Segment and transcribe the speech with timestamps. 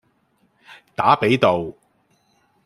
[0.95, 1.71] 打比道